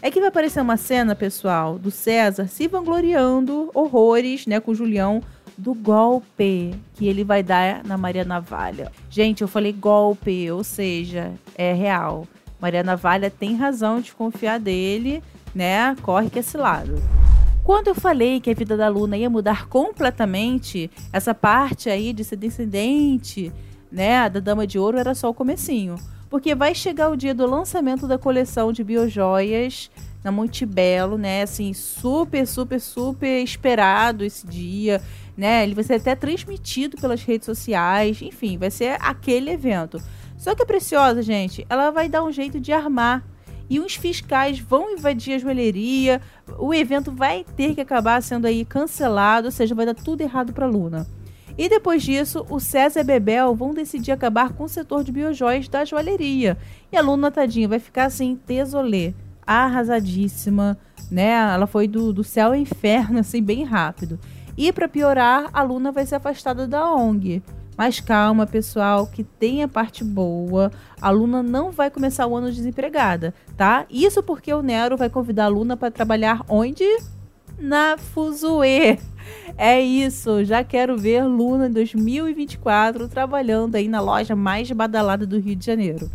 É 0.00 0.10
que 0.10 0.18
vai 0.18 0.30
aparecer 0.30 0.60
uma 0.60 0.76
cena, 0.76 1.14
pessoal, 1.14 1.78
do 1.78 1.92
César 1.92 2.48
se 2.48 2.66
vangloriando 2.66 3.70
horrores, 3.72 4.44
né, 4.44 4.58
com 4.58 4.72
o 4.72 4.74
Julião, 4.74 5.22
do 5.56 5.74
golpe 5.74 6.74
que 6.94 7.06
ele 7.06 7.22
vai 7.22 7.44
dar 7.44 7.84
na 7.84 7.96
Maria 7.96 8.24
Navalha. 8.24 8.90
Gente, 9.08 9.42
eu 9.42 9.48
falei 9.48 9.72
golpe, 9.72 10.50
ou 10.50 10.64
seja, 10.64 11.32
é 11.54 11.72
real. 11.72 12.26
Maria 12.60 12.82
Navalha 12.82 13.30
tem 13.30 13.54
razão 13.54 13.98
de 13.98 14.04
desconfiar 14.04 14.58
dele 14.58 15.22
né? 15.54 15.96
Corre 16.02 16.30
que 16.30 16.38
esse 16.38 16.56
lado. 16.56 16.94
Quando 17.64 17.88
eu 17.88 17.94
falei 17.94 18.40
que 18.40 18.50
a 18.50 18.54
vida 18.54 18.76
da 18.76 18.88
Luna 18.88 19.16
ia 19.16 19.30
mudar 19.30 19.68
completamente, 19.68 20.90
essa 21.12 21.32
parte 21.32 21.88
aí 21.88 22.12
de 22.12 22.24
ser 22.24 22.36
descendente, 22.36 23.52
né, 23.90 24.28
da 24.28 24.40
Dama 24.40 24.66
de 24.66 24.78
Ouro 24.78 24.98
era 24.98 25.14
só 25.14 25.30
o 25.30 25.34
comecinho. 25.34 25.96
Porque 26.28 26.54
vai 26.54 26.74
chegar 26.74 27.10
o 27.10 27.16
dia 27.16 27.34
do 27.34 27.46
lançamento 27.46 28.08
da 28.08 28.18
coleção 28.18 28.72
de 28.72 28.82
biojoias 28.82 29.90
na 30.24 30.32
Monte 30.32 30.64
Belo, 30.64 31.18
né? 31.18 31.42
Assim, 31.42 31.74
super, 31.74 32.46
super, 32.46 32.80
super 32.80 33.42
esperado 33.42 34.24
esse 34.24 34.46
dia, 34.46 35.02
né? 35.36 35.62
Ele 35.62 35.74
vai 35.74 35.84
ser 35.84 35.94
até 35.94 36.14
transmitido 36.14 36.96
pelas 36.96 37.22
redes 37.22 37.46
sociais, 37.46 38.22
enfim, 38.22 38.56
vai 38.56 38.70
ser 38.70 38.96
aquele 39.00 39.50
evento. 39.50 40.02
Só 40.38 40.54
que 40.54 40.62
a 40.62 40.66
Preciosa, 40.66 41.22
gente, 41.22 41.66
ela 41.68 41.90
vai 41.90 42.08
dar 42.08 42.24
um 42.24 42.32
jeito 42.32 42.58
de 42.58 42.72
armar 42.72 43.22
e 43.68 43.80
os 43.80 43.94
fiscais 43.94 44.58
vão 44.58 44.92
invadir 44.92 45.34
a 45.34 45.38
joalheria. 45.38 46.20
O 46.58 46.72
evento 46.72 47.10
vai 47.10 47.44
ter 47.56 47.74
que 47.74 47.80
acabar 47.80 48.22
sendo 48.22 48.46
aí 48.46 48.64
cancelado, 48.64 49.46
ou 49.46 49.52
seja, 49.52 49.74
vai 49.74 49.86
dar 49.86 49.94
tudo 49.94 50.20
errado 50.20 50.52
para 50.52 50.66
Luna. 50.66 51.06
E 51.56 51.68
depois 51.68 52.02
disso, 52.02 52.46
o 52.48 52.58
César 52.58 53.00
e 53.00 53.04
Bebel 53.04 53.54
vão 53.54 53.74
decidir 53.74 54.12
acabar 54.12 54.52
com 54.52 54.64
o 54.64 54.68
setor 54.68 55.04
de 55.04 55.12
biojóias 55.12 55.68
da 55.68 55.84
joalheria. 55.84 56.56
E 56.90 56.96
a 56.96 57.02
Luna, 57.02 57.30
tadinha, 57.30 57.68
vai 57.68 57.78
ficar 57.78 58.06
assim, 58.06 58.38
tesolê, 58.46 59.14
arrasadíssima, 59.46 60.78
né? 61.10 61.30
Ela 61.30 61.66
foi 61.66 61.86
do, 61.86 62.12
do 62.12 62.24
céu 62.24 62.48
ao 62.48 62.54
inferno, 62.56 63.18
assim, 63.18 63.42
bem 63.42 63.64
rápido. 63.64 64.18
E 64.56 64.72
para 64.72 64.88
piorar, 64.88 65.50
a 65.52 65.62
Luna 65.62 65.92
vai 65.92 66.06
ser 66.06 66.16
afastada 66.16 66.66
da 66.66 66.90
ONG. 66.94 67.42
Mas 67.76 68.00
calma, 68.00 68.46
pessoal, 68.46 69.06
que 69.06 69.24
tem 69.24 69.62
a 69.62 69.68
parte 69.68 70.04
boa. 70.04 70.70
A 71.00 71.10
Luna 71.10 71.42
não 71.42 71.70
vai 71.70 71.90
começar 71.90 72.26
o 72.26 72.36
ano 72.36 72.50
desempregada, 72.50 73.34
tá? 73.56 73.86
Isso 73.90 74.22
porque 74.22 74.52
o 74.52 74.62
Nero 74.62 74.96
vai 74.96 75.08
convidar 75.08 75.46
a 75.46 75.48
Luna 75.48 75.76
para 75.76 75.90
trabalhar 75.90 76.44
onde? 76.48 76.84
Na 77.58 77.96
Fuzue. 77.96 78.98
É 79.56 79.80
isso, 79.80 80.44
já 80.44 80.64
quero 80.64 80.96
ver 80.98 81.24
Luna 81.24 81.68
em 81.68 81.72
2024 81.72 83.08
trabalhando 83.08 83.76
aí 83.76 83.86
na 83.86 84.00
loja 84.00 84.34
mais 84.34 84.70
badalada 84.70 85.26
do 85.26 85.38
Rio 85.38 85.56
de 85.56 85.64
Janeiro. 85.64 86.10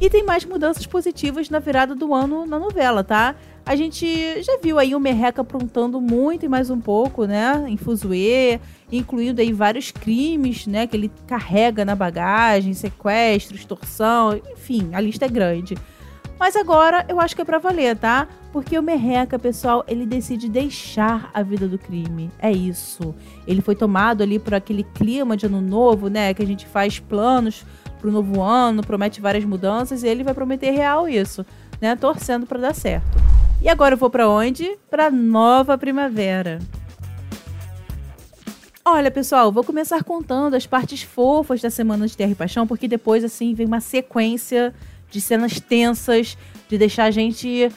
E 0.00 0.10
tem 0.10 0.24
mais 0.24 0.44
mudanças 0.44 0.86
positivas 0.86 1.48
na 1.48 1.60
virada 1.60 1.94
do 1.94 2.12
ano 2.12 2.44
na 2.44 2.58
novela, 2.58 3.04
tá? 3.04 3.36
A 3.66 3.76
gente 3.76 4.42
já 4.42 4.58
viu 4.62 4.78
aí 4.78 4.94
o 4.94 5.00
Merreca 5.00 5.40
aprontando 5.40 5.98
muito 5.98 6.44
e 6.44 6.48
mais 6.48 6.68
um 6.68 6.78
pouco, 6.78 7.24
né? 7.24 7.64
Em 7.66 7.78
Fuzue, 7.78 8.60
incluindo 8.92 9.40
aí 9.40 9.54
vários 9.54 9.90
crimes, 9.90 10.66
né? 10.66 10.86
Que 10.86 10.94
ele 10.94 11.10
carrega 11.26 11.82
na 11.82 11.96
bagagem, 11.96 12.74
sequestro, 12.74 13.56
extorsão, 13.56 14.38
enfim, 14.52 14.90
a 14.92 15.00
lista 15.00 15.24
é 15.24 15.28
grande. 15.28 15.78
Mas 16.38 16.56
agora 16.56 17.06
eu 17.08 17.18
acho 17.18 17.34
que 17.34 17.40
é 17.40 17.44
pra 17.44 17.58
valer, 17.58 17.96
tá? 17.96 18.28
Porque 18.52 18.78
o 18.78 18.82
Merreca, 18.82 19.38
pessoal, 19.38 19.82
ele 19.88 20.04
decide 20.04 20.46
deixar 20.46 21.30
a 21.32 21.42
vida 21.42 21.66
do 21.66 21.78
crime. 21.78 22.30
É 22.38 22.52
isso. 22.52 23.14
Ele 23.46 23.62
foi 23.62 23.74
tomado 23.74 24.22
ali 24.22 24.38
por 24.38 24.52
aquele 24.52 24.82
clima 24.82 25.38
de 25.38 25.46
ano 25.46 25.62
novo, 25.62 26.08
né? 26.08 26.34
Que 26.34 26.42
a 26.42 26.46
gente 26.46 26.66
faz 26.66 26.98
planos 26.98 27.64
pro 27.98 28.12
novo 28.12 28.42
ano, 28.42 28.82
promete 28.82 29.22
várias 29.22 29.44
mudanças 29.44 30.02
e 30.02 30.06
ele 30.06 30.22
vai 30.22 30.34
prometer 30.34 30.70
real 30.70 31.08
isso, 31.08 31.46
né? 31.80 31.96
Torcendo 31.96 32.44
para 32.44 32.60
dar 32.60 32.74
certo. 32.74 33.33
E 33.64 33.68
agora 33.70 33.94
eu 33.94 33.98
vou 33.98 34.10
para 34.10 34.28
onde? 34.28 34.76
Para 34.90 35.10
nova 35.10 35.78
primavera. 35.78 36.58
Olha, 38.84 39.10
pessoal, 39.10 39.50
vou 39.50 39.64
começar 39.64 40.04
contando 40.04 40.52
as 40.52 40.66
partes 40.66 41.02
fofas 41.02 41.62
da 41.62 41.70
semana 41.70 42.06
de 42.06 42.14
Terra 42.14 42.32
e 42.32 42.34
Paixão, 42.34 42.66
porque 42.66 42.86
depois 42.86 43.24
assim 43.24 43.54
vem 43.54 43.64
uma 43.66 43.80
sequência 43.80 44.74
de 45.10 45.18
cenas 45.18 45.60
tensas, 45.60 46.36
de 46.68 46.76
deixar 46.76 47.04
a 47.04 47.10
gente 47.10 47.72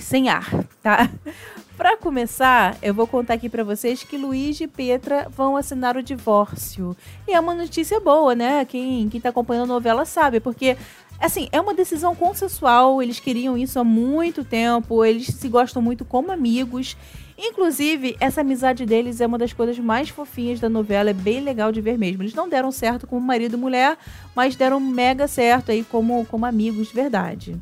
sem 0.00 0.30
ar, 0.30 0.48
tá? 0.82 1.10
Para 1.76 1.98
começar, 1.98 2.78
eu 2.80 2.94
vou 2.94 3.06
contar 3.06 3.34
aqui 3.34 3.48
para 3.48 3.64
vocês 3.64 4.02
que 4.02 4.16
Luiz 4.16 4.60
e 4.60 4.66
Petra 4.66 5.28
vão 5.30 5.56
assinar 5.56 5.96
o 5.96 6.02
divórcio. 6.02 6.94
E 7.26 7.32
é 7.32 7.40
uma 7.40 7.54
notícia 7.54 7.98
boa, 8.00 8.34
né? 8.34 8.66
Quem, 8.66 9.08
quem 9.08 9.18
tá 9.18 9.30
acompanhando 9.30 9.70
a 9.70 9.74
novela 9.74 10.04
sabe, 10.04 10.40
porque 10.40 10.76
assim, 11.20 11.48
é 11.52 11.60
uma 11.60 11.74
decisão 11.74 12.14
consensual, 12.14 13.02
eles 13.02 13.20
queriam 13.20 13.56
isso 13.56 13.78
há 13.78 13.84
muito 13.84 14.44
tempo, 14.44 15.04
eles 15.04 15.26
se 15.26 15.48
gostam 15.48 15.82
muito 15.82 16.04
como 16.04 16.32
amigos. 16.32 16.96
Inclusive, 17.38 18.16
essa 18.20 18.42
amizade 18.42 18.84
deles 18.84 19.20
é 19.20 19.26
uma 19.26 19.38
das 19.38 19.52
coisas 19.52 19.78
mais 19.78 20.08
fofinhas 20.10 20.60
da 20.60 20.68
novela, 20.68 21.10
é 21.10 21.14
bem 21.14 21.40
legal 21.40 21.72
de 21.72 21.80
ver 21.80 21.96
mesmo. 21.96 22.22
Eles 22.22 22.34
não 22.34 22.48
deram 22.48 22.70
certo 22.70 23.06
como 23.06 23.26
marido 23.26 23.56
e 23.56 23.60
mulher, 23.60 23.96
mas 24.34 24.56
deram 24.56 24.78
mega 24.78 25.26
certo 25.26 25.70
aí 25.70 25.82
como, 25.82 26.26
como 26.26 26.44
amigos 26.44 26.88
de 26.88 26.94
verdade. 26.94 27.56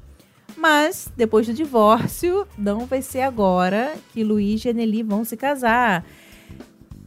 Mas, 0.57 1.09
depois 1.17 1.47
do 1.47 1.55
divórcio, 1.55 2.45
não 2.59 2.87
vai 2.87 3.01
ser 3.01 3.21
agora 3.21 3.95
que 4.13 4.25
Luiz 4.25 4.65
e 4.65 4.69
a 4.69 4.73
Nelly 4.73 5.05
vão 5.05 5.25
se 5.25 5.37
casar. 5.37 6.05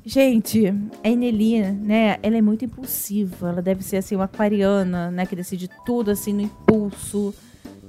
Gente, 0.03 0.73
a 1.03 1.09
Eneli, 1.09 1.61
né, 1.61 2.17
ela 2.23 2.37
é 2.37 2.41
muito 2.41 2.65
impulsiva. 2.65 3.49
Ela 3.49 3.61
deve 3.61 3.83
ser, 3.83 3.97
assim, 3.97 4.15
uma 4.15 4.25
aquariana, 4.25 5.11
né, 5.11 5.25
que 5.25 5.35
decide 5.35 5.69
tudo, 5.85 6.09
assim, 6.09 6.33
no 6.33 6.41
impulso. 6.41 7.33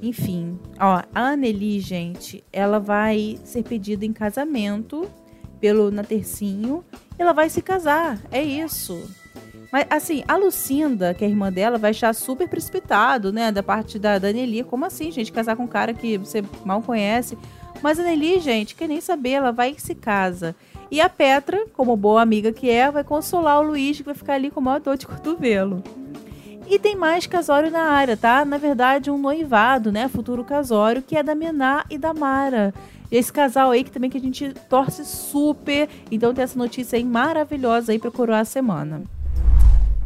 Enfim, 0.02 0.58
ó, 0.78 1.02
a 1.14 1.28
Anneli, 1.28 1.80
gente, 1.80 2.44
ela 2.52 2.78
vai 2.78 3.38
ser 3.44 3.62
pedida 3.62 4.04
em 4.04 4.12
casamento 4.12 5.08
pelo 5.60 5.90
Natercinho. 5.90 6.84
Ela 7.18 7.32
vai 7.32 7.48
se 7.48 7.62
casar, 7.62 8.20
é 8.30 8.42
isso. 8.42 9.00
Mas, 9.72 9.86
assim, 9.88 10.22
a 10.28 10.36
Lucinda, 10.36 11.14
que 11.14 11.24
é 11.24 11.26
a 11.26 11.30
irmã 11.30 11.50
dela, 11.50 11.78
vai 11.78 11.92
achar 11.92 12.14
super 12.14 12.46
precipitado, 12.46 13.32
né, 13.32 13.50
da 13.50 13.62
parte 13.62 13.98
da, 13.98 14.18
da. 14.18 14.28
Como 14.68 14.84
assim, 14.84 15.10
gente, 15.10 15.32
casar 15.32 15.56
com 15.56 15.62
um 15.62 15.68
cara 15.68 15.94
que 15.94 16.18
você 16.18 16.44
mal 16.62 16.82
conhece? 16.82 17.38
Mas 17.80 17.98
a 17.98 18.02
Nelly, 18.02 18.40
gente, 18.40 18.74
quer 18.74 18.88
nem 18.88 19.00
saber, 19.00 19.30
ela 19.30 19.52
vai 19.52 19.74
e 19.76 19.80
se 19.80 19.94
casa. 19.94 20.54
E 20.90 21.00
a 21.00 21.08
Petra, 21.08 21.66
como 21.74 21.96
boa 21.96 22.20
amiga 22.20 22.52
que 22.52 22.68
é, 22.68 22.90
vai 22.90 23.02
consolar 23.02 23.60
o 23.60 23.62
Luiz, 23.62 23.96
que 23.96 24.02
vai 24.02 24.14
ficar 24.14 24.34
ali 24.34 24.50
com 24.50 24.60
maior 24.60 24.80
dor 24.80 24.96
de 24.96 25.06
cotovelo. 25.06 25.82
E 26.68 26.78
tem 26.78 26.94
mais 26.94 27.26
casório 27.26 27.70
na 27.70 27.84
área, 27.84 28.16
tá? 28.16 28.44
Na 28.44 28.58
verdade, 28.58 29.10
um 29.10 29.18
noivado, 29.18 29.90
né? 29.90 30.08
Futuro 30.08 30.44
casório, 30.44 31.02
que 31.02 31.16
é 31.16 31.22
da 31.22 31.34
Mená 31.34 31.84
e 31.90 31.98
da 31.98 32.14
Mara. 32.14 32.72
Esse 33.10 33.32
casal 33.32 33.70
aí 33.70 33.84
que 33.84 33.90
também 33.90 34.08
que 34.08 34.16
a 34.16 34.20
gente 34.20 34.54
torce 34.68 35.04
super. 35.04 35.88
Então 36.10 36.32
tem 36.32 36.44
essa 36.44 36.58
notícia 36.58 36.96
aí 36.96 37.04
maravilhosa 37.04 37.92
aí 37.92 37.98
pra 37.98 38.10
coroar 38.10 38.40
a 38.40 38.44
semana. 38.44 39.02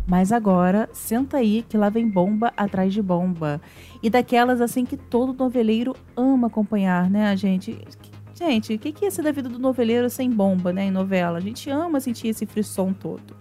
Mas 0.07 0.31
agora, 0.31 0.89
senta 0.93 1.39
aí 1.39 1.65
que 1.69 1.77
lá 1.77 1.89
vem 1.89 2.09
bomba 2.09 2.53
atrás 2.57 2.95
de 2.95 3.03
bomba. 3.03 3.61
E 4.01 4.09
daquelas 4.09 4.61
assim 4.61 4.85
que 4.85 4.97
todo 4.97 5.33
noveleiro 5.33 5.97
ama 6.17 6.47
acompanhar, 6.47 7.11
né, 7.11 7.37
gente? 7.37 7.77
Gente, 8.35 8.75
o 8.75 8.79
que, 8.79 8.93
que 8.93 9.05
ia 9.05 9.11
ser 9.11 9.23
da 9.23 9.33
vida 9.33 9.49
do 9.49 9.59
noveleiro 9.59 10.09
sem 10.09 10.31
bomba, 10.31 10.73
né, 10.73 10.85
em 10.85 10.91
novela? 10.91 11.39
A 11.39 11.41
gente 11.41 11.69
ama 11.71 11.99
sentir 11.99 12.29
esse 12.29 12.47
frisson 12.47 12.93
todo. 12.93 13.35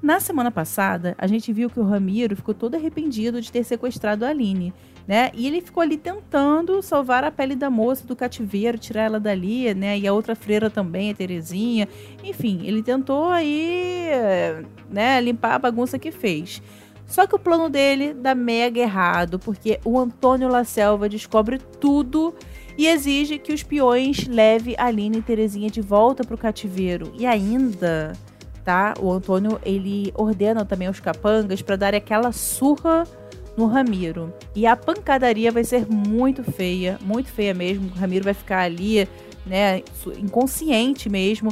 Na 0.00 0.20
semana 0.20 0.50
passada, 0.50 1.16
a 1.18 1.26
gente 1.26 1.52
viu 1.52 1.68
que 1.68 1.80
o 1.80 1.84
Ramiro 1.84 2.36
ficou 2.36 2.54
todo 2.54 2.76
arrependido 2.76 3.40
de 3.40 3.50
ter 3.50 3.64
sequestrado 3.64 4.24
a 4.24 4.28
Aline, 4.28 4.72
né? 5.08 5.30
E 5.32 5.46
ele 5.46 5.62
ficou 5.62 5.82
ali 5.82 5.96
tentando 5.96 6.82
salvar 6.82 7.24
a 7.24 7.30
pele 7.30 7.56
da 7.56 7.70
moça 7.70 8.06
do 8.06 8.14
cativeiro, 8.14 8.76
tirar 8.76 9.04
ela 9.04 9.18
dali, 9.18 9.72
né? 9.72 9.98
E 9.98 10.06
a 10.06 10.12
outra 10.12 10.36
freira 10.36 10.68
também, 10.68 11.10
a 11.10 11.14
Terezinha. 11.14 11.88
Enfim, 12.22 12.60
ele 12.66 12.82
tentou 12.82 13.30
aí, 13.30 14.10
né, 14.90 15.18
limpar 15.22 15.54
a 15.54 15.58
bagunça 15.58 15.98
que 15.98 16.12
fez. 16.12 16.60
Só 17.06 17.26
que 17.26 17.34
o 17.34 17.38
plano 17.38 17.70
dele 17.70 18.12
dá 18.12 18.34
mega 18.34 18.78
errado, 18.78 19.38
porque 19.38 19.80
o 19.82 19.98
Antônio 19.98 20.46
La 20.46 20.62
Selva 20.62 21.08
descobre 21.08 21.58
tudo 21.80 22.34
e 22.76 22.86
exige 22.86 23.38
que 23.38 23.54
os 23.54 23.62
peões 23.62 24.26
leve 24.26 24.74
Aline 24.76 25.18
e 25.18 25.22
Terezinha 25.22 25.70
de 25.70 25.80
volta 25.80 26.22
para 26.22 26.34
o 26.34 26.38
cativeiro. 26.38 27.10
E 27.18 27.24
ainda, 27.24 28.12
tá? 28.62 28.92
O 29.00 29.10
Antônio 29.10 29.58
ele 29.64 30.12
ordena 30.14 30.66
também 30.66 30.86
aos 30.86 31.00
capangas 31.00 31.62
para 31.62 31.76
dar 31.76 31.94
aquela 31.94 32.30
surra 32.30 33.04
no 33.58 33.66
Ramiro. 33.66 34.32
E 34.54 34.66
a 34.66 34.76
pancadaria 34.76 35.50
vai 35.50 35.64
ser 35.64 35.84
muito 35.90 36.44
feia, 36.44 36.96
muito 37.04 37.28
feia 37.28 37.52
mesmo. 37.52 37.88
O 37.88 37.98
Ramiro 37.98 38.24
vai 38.24 38.32
ficar 38.32 38.60
ali, 38.60 39.08
né, 39.44 39.82
inconsciente 40.16 41.10
mesmo. 41.10 41.50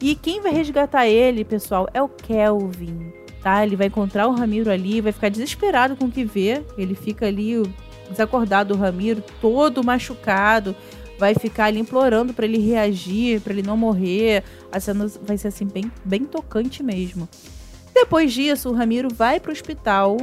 E 0.00 0.16
quem 0.16 0.40
vai 0.40 0.52
resgatar 0.52 1.06
ele, 1.06 1.44
pessoal, 1.44 1.88
é 1.94 2.02
o 2.02 2.08
Kelvin, 2.08 3.12
tá? 3.40 3.64
Ele 3.64 3.76
vai 3.76 3.86
encontrar 3.86 4.26
o 4.26 4.32
Ramiro 4.32 4.68
ali, 4.68 5.00
vai 5.00 5.12
ficar 5.12 5.28
desesperado 5.28 5.94
com 5.94 6.06
o 6.06 6.10
que 6.10 6.24
vê. 6.24 6.64
Ele 6.76 6.96
fica 6.96 7.26
ali 7.26 7.62
desacordado, 8.10 8.74
o 8.74 8.76
Ramiro, 8.76 9.22
todo 9.40 9.84
machucado. 9.84 10.74
Vai 11.16 11.34
ficar 11.34 11.66
ali 11.66 11.78
implorando 11.78 12.34
para 12.34 12.44
ele 12.44 12.58
reagir, 12.58 13.40
para 13.40 13.52
ele 13.52 13.62
não 13.62 13.76
morrer. 13.76 14.42
A 14.72 14.80
cena 14.80 15.06
vai 15.22 15.38
ser 15.38 15.48
assim, 15.48 15.66
bem, 15.66 15.90
bem 16.04 16.24
tocante 16.24 16.82
mesmo. 16.82 17.28
Depois 17.94 18.32
disso, 18.32 18.70
o 18.70 18.72
Ramiro 18.72 19.08
vai 19.14 19.38
para 19.38 19.50
o 19.50 19.52
hospital 19.52 20.16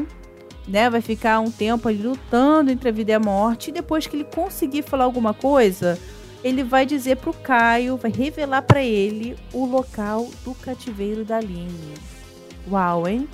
né? 0.67 0.89
Vai 0.89 1.01
ficar 1.01 1.39
um 1.39 1.51
tempo 1.51 1.87
ali 1.87 2.01
lutando 2.01 2.71
entre 2.71 2.89
a 2.89 2.91
vida 2.91 3.11
e 3.11 3.13
a 3.13 3.19
morte. 3.19 3.69
E 3.69 3.73
depois 3.73 4.07
que 4.07 4.15
ele 4.15 4.23
conseguir 4.23 4.83
falar 4.83 5.05
alguma 5.05 5.33
coisa, 5.33 5.99
ele 6.43 6.63
vai 6.63 6.85
dizer 6.85 7.17
pro 7.17 7.33
Caio, 7.33 7.97
vai 7.97 8.11
revelar 8.11 8.61
para 8.61 8.83
ele 8.83 9.35
o 9.53 9.65
local 9.65 10.29
do 10.43 10.53
cativeiro 10.55 11.23
da 11.23 11.37
Aline. 11.37 11.93
Uau, 12.69 13.07
hein? 13.07 13.27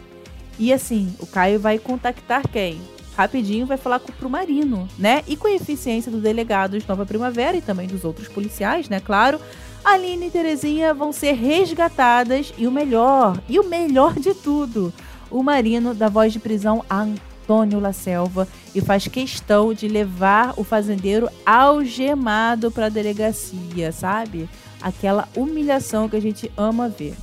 E 0.60 0.74
assim, 0.74 1.14
o 1.20 1.28
Caio 1.28 1.60
vai 1.60 1.78
contactar 1.78 2.48
quem? 2.48 2.82
Rapidinho 3.16 3.66
vai 3.66 3.78
falar 3.78 4.00
pro 4.00 4.30
Marino, 4.30 4.88
né? 4.98 5.24
E 5.28 5.36
com 5.36 5.48
a 5.48 5.52
eficiência 5.52 6.12
do 6.12 6.20
delegado 6.20 6.80
de 6.80 6.88
Nova 6.88 7.06
Primavera 7.06 7.58
e 7.58 7.62
também 7.62 7.88
dos 7.88 8.04
outros 8.04 8.28
policiais, 8.28 8.90
né? 8.90 9.00
Claro, 9.00 9.40
Aline 9.84 10.28
e 10.28 10.32
Terezinha 10.32 10.94
vão 10.94 11.12
ser 11.12 11.34
resgatadas 11.34 12.54
e 12.58 12.68
o 12.68 12.72
melhor, 12.72 13.40
e 13.48 13.60
o 13.60 13.64
melhor 13.64 14.14
de 14.14 14.34
tudo, 14.34 14.94
o 15.30 15.44
Marino 15.44 15.94
dá 15.94 16.10
voz 16.10 16.34
de 16.34 16.40
prisão 16.40 16.84
Antônio 16.90 17.80
La 17.80 17.94
Selva 17.94 18.48
e 18.76 18.82
faz 18.82 19.08
questão 19.08 19.74
de 19.74 19.88
levar 19.88 20.54
o 20.58 20.64
fazendeiro 20.64 21.30
algemado 21.46 22.72
para 22.72 22.88
a 22.88 22.90
delegacia, 22.90 23.92
sabe? 23.92 24.50
Aquela 24.82 25.28
humilhação 25.36 26.10
que 26.10 26.16
a 26.16 26.22
gente 26.22 26.52
ama 26.58 26.90
ver. 26.90 27.16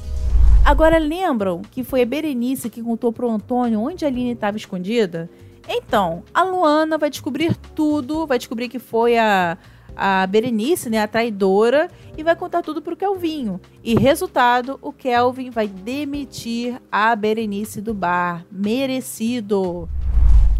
Agora 0.65 0.99
lembram 0.99 1.61
que 1.71 1.85
foi 1.85 2.03
a 2.03 2.07
Berenice 2.07 2.71
que 2.71 2.83
contou 2.83 3.13
pro 3.13 3.31
Antônio 3.31 3.81
onde 3.81 4.05
a 4.05 4.09
Aline 4.09 4.33
estava 4.33 4.57
escondida? 4.57 5.29
Então, 5.69 6.23
a 6.33 6.43
Luana 6.43 6.97
vai 6.97 7.11
descobrir 7.11 7.55
tudo, 7.75 8.27
vai 8.27 8.39
descobrir 8.39 8.69
que 8.69 8.79
foi 8.79 9.19
a 9.19 9.59
a 9.97 10.27
Berenice, 10.27 10.91
né, 10.91 11.01
a 11.01 11.09
traidora, 11.09 11.91
e 12.17 12.23
vai 12.23 12.37
contar 12.37 12.63
tudo 12.63 12.83
pro 12.83 12.97
Kelvinho. 12.97 13.61
E 13.83 13.95
resultado, 13.95 14.79
o 14.83 14.93
Kelvin 14.93 15.51
vai 15.51 15.69
demitir 15.69 16.81
a 16.91 17.15
Berenice 17.15 17.81
do 17.81 17.95
bar. 17.95 18.45
Merecido. 18.51 19.89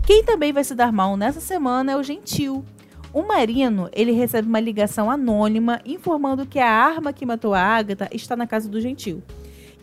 Quem 0.07 0.23
também 0.23 0.53
vai 0.53 0.64
se 0.64 0.75
dar 0.75 0.93
mal 0.93 1.17
nessa 1.17 1.41
semana 1.41 1.93
é 1.93 1.97
o 1.97 2.03
Gentil. 2.03 2.64
O 3.12 3.23
Marino, 3.23 3.88
ele 3.93 4.12
recebe 4.12 4.49
uma 4.49 4.59
ligação 4.59 5.11
anônima 5.11 5.81
informando 5.85 6.45
que 6.45 6.59
a 6.59 6.69
arma 6.69 7.12
que 7.12 7.25
matou 7.25 7.55
a 7.55 7.61
Agatha 7.61 8.09
está 8.12 8.35
na 8.35 8.47
casa 8.47 8.69
do 8.69 8.81
Gentil. 8.81 9.23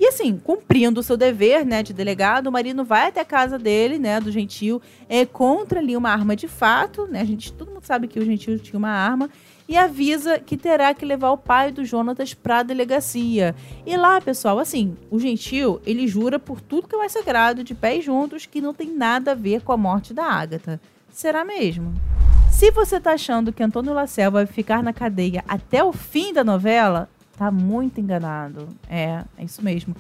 E 0.02 0.08
assim, 0.08 0.36
cumprindo 0.36 1.00
o 1.00 1.04
seu 1.04 1.16
dever, 1.16 1.64
né, 1.64 1.84
de 1.84 1.94
delegado, 1.94 2.48
o 2.48 2.52
Marino 2.52 2.84
vai 2.84 3.10
até 3.10 3.22
a 3.22 3.26
casa 3.26 3.60
dele, 3.60 4.00
né, 4.00 4.20
do 4.20 4.32
Gentil, 4.32 4.82
é, 5.08 5.28
contra 5.28 5.80
ali 5.80 5.96
uma 5.96 6.10
arma 6.10 6.36
de 6.36 6.48
fato, 6.48 7.06
né, 7.06 7.22
a 7.22 7.24
gente, 7.24 7.54
todo 7.54 7.70
mundo 7.70 7.84
sabe 7.84 8.08
que 8.08 8.20
o 8.20 8.26
Gentil 8.26 8.58
tinha 8.58 8.80
uma 8.80 8.90
arma, 8.90 9.30
e 9.70 9.78
avisa 9.78 10.40
que 10.40 10.58
terá 10.58 10.92
que 10.96 11.06
levar 11.06 11.30
o 11.30 11.38
pai 11.38 11.72
do 11.72 11.86
Jonatas 11.86 12.34
para 12.34 12.58
a 12.58 12.64
delegacia. 12.64 13.56
E 13.86 13.96
lá, 13.96 14.20
pessoal, 14.20 14.58
assim, 14.58 14.98
o 15.12 15.20
Gentil, 15.20 15.80
ele 15.86 16.08
jura 16.08 16.40
por 16.40 16.60
tudo 16.60 16.88
que 16.88 16.96
é 16.96 16.98
mais 16.98 17.12
sagrado, 17.12 17.64
de 17.64 17.76
pés 17.76 18.04
juntos, 18.04 18.48
que 18.48 18.60
não 18.60 18.74
tem 18.74 18.92
nada 18.92 19.34
a 19.34 19.36
ver 19.36 19.62
com 19.62 19.72
a 19.72 19.78
morte 19.78 20.16
da 20.16 20.26
Agatha. 20.26 20.82
Será 21.12 21.46
mesmo? 21.46 21.94
Se 22.52 22.72
você 22.72 23.00
tá 23.00 23.14
achando 23.14 23.54
que 23.54 23.62
Antônio 23.62 23.94
Lacel 23.94 24.32
vai 24.32 24.48
ficar 24.48 24.82
na 24.82 24.94
cadeia 24.94 25.44
até 25.48 25.84
o 25.84 25.94
fim 25.94 26.34
da 26.34 26.44
novela, 26.44 27.08
tá 27.42 27.50
muito 27.50 28.00
enganado. 28.00 28.68
É, 28.88 29.24
é 29.36 29.44
isso 29.44 29.64
mesmo. 29.64 29.96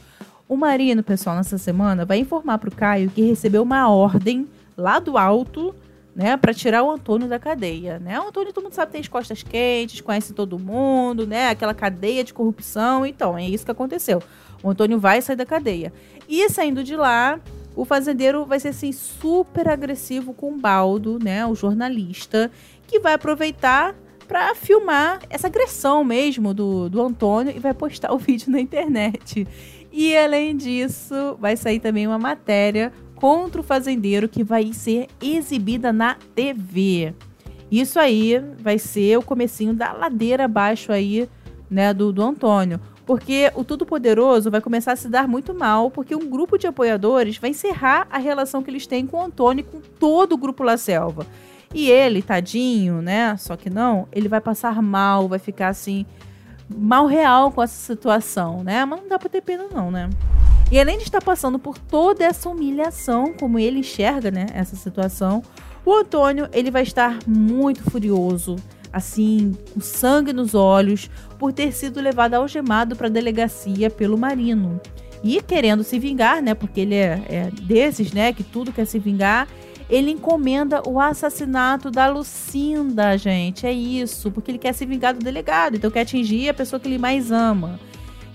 O 0.47 0.55
Marino, 0.55 1.01
pessoal, 1.01 1.35
nessa 1.35 1.57
semana 1.57 2.05
vai 2.05 2.19
informar 2.19 2.59
pro 2.59 2.69
Caio 2.69 3.09
que 3.09 3.23
recebeu 3.23 3.63
uma 3.63 3.89
ordem 3.89 4.47
lá 4.77 4.99
do 4.99 5.17
alto, 5.17 5.73
né, 6.15 6.37
para 6.37 6.53
tirar 6.53 6.83
o 6.83 6.91
Antônio 6.91 7.27
da 7.27 7.39
cadeia, 7.39 7.97
né? 7.97 8.19
O 8.19 8.27
Antônio 8.27 8.53
todo 8.53 8.65
mundo 8.65 8.73
sabe 8.73 8.91
tem 8.91 9.01
as 9.01 9.07
costas 9.07 9.41
quentes, 9.41 10.01
conhece 10.01 10.33
todo 10.33 10.59
mundo, 10.59 11.25
né? 11.25 11.49
Aquela 11.49 11.73
cadeia 11.73 12.23
de 12.23 12.31
corrupção, 12.31 13.05
então 13.07 13.35
é 13.35 13.43
isso 13.43 13.65
que 13.65 13.71
aconteceu. 13.71 14.21
O 14.61 14.69
Antônio 14.69 14.99
vai 14.99 15.19
sair 15.19 15.35
da 15.35 15.45
cadeia. 15.45 15.91
E 16.29 16.47
saindo 16.47 16.83
de 16.83 16.95
lá, 16.95 17.39
o 17.75 17.85
fazendeiro 17.85 18.45
vai 18.45 18.59
ser 18.59 18.67
assim 18.67 18.91
super 18.91 19.67
agressivo 19.67 20.31
com 20.31 20.53
o 20.53 20.57
Baldo, 20.57 21.17
né, 21.17 21.43
o 21.47 21.55
jornalista, 21.55 22.51
que 22.85 22.99
vai 22.99 23.13
aproveitar 23.13 23.95
para 24.31 24.55
filmar 24.55 25.19
essa 25.29 25.47
agressão 25.47 26.05
mesmo 26.05 26.53
do, 26.53 26.87
do 26.87 27.01
Antônio 27.01 27.53
e 27.53 27.59
vai 27.59 27.73
postar 27.73 28.13
o 28.13 28.17
vídeo 28.17 28.49
na 28.49 28.61
internet. 28.61 29.45
E 29.91 30.15
além 30.15 30.55
disso, 30.55 31.35
vai 31.37 31.57
sair 31.57 31.81
também 31.81 32.07
uma 32.07 32.17
matéria 32.17 32.93
contra 33.13 33.59
o 33.59 33.63
fazendeiro 33.63 34.29
que 34.29 34.41
vai 34.41 34.71
ser 34.71 35.09
exibida 35.21 35.91
na 35.91 36.15
TV. 36.33 37.13
Isso 37.69 37.99
aí 37.99 38.41
vai 38.57 38.79
ser 38.79 39.17
o 39.17 39.21
comecinho 39.21 39.73
da 39.73 39.91
ladeira 39.91 40.45
abaixo 40.45 40.93
aí, 40.93 41.27
né, 41.69 41.93
do, 41.93 42.13
do 42.13 42.23
Antônio. 42.23 42.79
Porque 43.05 43.51
o 43.53 43.65
Tudo 43.65 43.85
Poderoso 43.85 44.49
vai 44.49 44.61
começar 44.61 44.93
a 44.93 44.95
se 44.95 45.09
dar 45.09 45.27
muito 45.27 45.53
mal, 45.53 45.91
porque 45.91 46.15
um 46.15 46.29
grupo 46.29 46.57
de 46.57 46.67
apoiadores 46.67 47.37
vai 47.37 47.49
encerrar 47.49 48.07
a 48.09 48.17
relação 48.17 48.63
que 48.63 48.71
eles 48.71 48.87
têm 48.87 49.05
com 49.05 49.17
o 49.17 49.25
Antônio 49.25 49.65
e 49.67 49.69
com 49.69 49.81
todo 49.99 50.33
o 50.33 50.37
grupo 50.37 50.63
La 50.63 50.77
Selva. 50.77 51.27
E 51.73 51.89
ele, 51.89 52.21
tadinho, 52.21 53.01
né? 53.01 53.35
Só 53.37 53.55
que 53.55 53.69
não, 53.69 54.07
ele 54.11 54.27
vai 54.27 54.41
passar 54.41 54.81
mal, 54.81 55.27
vai 55.27 55.39
ficar 55.39 55.69
assim, 55.69 56.05
mal 56.69 57.05
real 57.05 57.51
com 57.51 57.63
essa 57.63 57.93
situação, 57.93 58.63
né? 58.63 58.83
Mas 58.85 59.01
não 59.01 59.07
dá 59.07 59.17
pra 59.17 59.29
ter 59.29 59.41
pena, 59.41 59.65
não, 59.73 59.89
né? 59.89 60.09
E 60.71 60.79
além 60.79 60.97
de 60.97 61.03
estar 61.03 61.21
passando 61.21 61.59
por 61.59 61.77
toda 61.77 62.23
essa 62.23 62.49
humilhação, 62.49 63.33
como 63.37 63.59
ele 63.59 63.79
enxerga, 63.79 64.31
né, 64.31 64.45
essa 64.53 64.75
situação, 64.75 65.43
o 65.85 65.93
Antônio, 65.93 66.47
ele 66.53 66.71
vai 66.71 66.83
estar 66.83 67.19
muito 67.27 67.83
furioso, 67.83 68.55
assim, 68.93 69.53
com 69.73 69.81
sangue 69.81 70.31
nos 70.31 70.55
olhos, 70.55 71.09
por 71.37 71.51
ter 71.51 71.73
sido 71.73 71.99
levado 71.99 72.35
algemado 72.35 72.95
para 72.95 73.07
a 73.07 73.09
delegacia 73.09 73.89
pelo 73.89 74.17
Marino. 74.17 74.79
E 75.21 75.41
querendo 75.41 75.83
se 75.83 75.99
vingar, 75.99 76.41
né, 76.41 76.53
porque 76.53 76.79
ele 76.79 76.95
é, 76.95 77.21
é 77.27 77.49
desses, 77.63 78.13
né, 78.13 78.31
que 78.31 78.43
tudo 78.43 78.71
quer 78.71 78.85
se 78.85 78.97
vingar, 78.97 79.49
ele 79.91 80.09
encomenda 80.09 80.81
o 80.87 81.01
assassinato 81.01 81.91
da 81.91 82.07
Lucinda, 82.07 83.17
gente. 83.17 83.67
É 83.67 83.73
isso, 83.73 84.31
porque 84.31 84.49
ele 84.49 84.57
quer 84.57 84.73
se 84.73 84.85
vingar 84.85 85.13
do 85.13 85.19
delegado, 85.19 85.75
então 85.75 85.91
quer 85.91 86.01
atingir 86.01 86.47
a 86.47 86.53
pessoa 86.53 86.79
que 86.79 86.87
ele 86.87 86.97
mais 86.97 87.29
ama. 87.29 87.77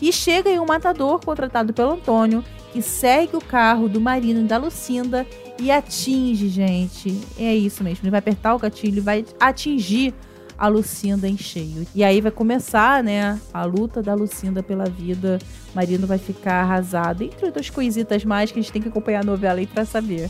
E 0.01 0.13
chega 0.13 0.51
aí 0.51 0.61
um 0.61 0.67
matador 0.67 1.19
contratado 1.25 1.73
pelo 1.73 1.95
Antônio, 1.95 2.45
que 2.73 2.83
segue 2.83 3.35
o 3.35 3.41
carro 3.41 3.89
do 3.89 3.99
Marino 3.99 4.41
e 4.41 4.45
da 4.45 4.59
Lucinda 4.59 5.27
e 5.59 5.71
atinge, 5.71 6.51
gente. 6.51 7.19
É 7.39 7.55
isso 7.55 7.83
mesmo, 7.83 8.01
ele 8.05 8.11
vai 8.11 8.19
apertar 8.19 8.55
o 8.55 8.59
gatilho 8.59 8.99
e 8.99 9.01
vai 9.01 9.25
atingir 9.41 10.13
a 10.59 10.69
Lucinda 10.69 11.27
em 11.27 11.39
cheio. 11.39 11.87
E 11.95 12.05
aí 12.05 12.21
vai 12.21 12.31
começar, 12.31 13.03
né, 13.03 13.41
a 13.53 13.65
luta 13.65 14.03
da 14.03 14.13
Lucinda 14.13 14.63
pela 14.63 14.85
vida. 14.85 15.39
Marino 15.75 16.07
vai 16.07 16.19
ficar 16.19 16.63
arrasado, 16.63 17.23
entre 17.23 17.47
outras 17.47 17.71
coisitas 17.71 18.27
mais 18.27 18.53
que 18.53 18.59
a 18.59 18.63
gente 18.63 18.73
tem 18.73 18.83
que 18.83 18.89
acompanhar 18.89 19.23
a 19.23 19.25
novela 19.27 19.59
aí 19.59 19.67
pra 19.67 19.87
saber. 19.87 20.29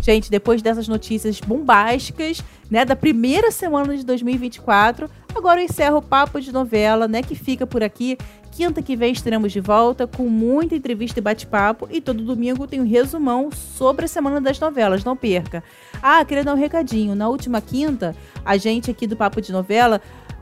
Gente, 0.00 0.30
depois 0.30 0.62
dessas 0.62 0.88
notícias 0.88 1.40
bombásticas, 1.40 2.42
né, 2.70 2.84
da 2.84 2.96
primeira 2.96 3.50
semana 3.50 3.96
de 3.96 4.04
2024, 4.04 5.10
agora 5.34 5.60
eu 5.60 5.64
encerro 5.64 5.98
o 5.98 6.02
papo 6.02 6.40
de 6.40 6.50
novela, 6.52 7.06
né, 7.06 7.22
que 7.22 7.34
fica 7.34 7.66
por 7.66 7.82
aqui. 7.82 8.16
Quinta 8.50 8.82
que 8.82 8.96
vem 8.96 9.12
estaremos 9.12 9.52
de 9.52 9.60
volta 9.60 10.06
com 10.06 10.24
muita 10.28 10.74
entrevista 10.74 11.20
e 11.20 11.22
bate-papo. 11.22 11.86
E 11.90 12.00
todo 12.00 12.24
domingo 12.24 12.66
tem 12.66 12.80
um 12.80 12.86
resumão 12.86 13.50
sobre 13.52 14.06
a 14.06 14.08
semana 14.08 14.40
das 14.40 14.58
novelas. 14.58 15.04
Não 15.04 15.16
perca. 15.16 15.62
Ah, 16.02 16.24
queria 16.24 16.42
dar 16.42 16.54
um 16.54 16.58
recadinho. 16.58 17.14
Na 17.14 17.28
última 17.28 17.60
quinta, 17.60 18.14
a 18.44 18.56
gente 18.56 18.90
aqui 18.90 19.06
do 19.06 19.16
Papo 19.16 19.40
de 19.40 19.52
Novela 19.52 20.00